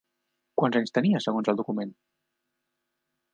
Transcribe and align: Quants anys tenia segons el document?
Quants 0.61 0.77
anys 0.79 0.95
tenia 0.95 1.21
segons 1.25 1.51
el 1.53 1.59
document? 1.61 1.93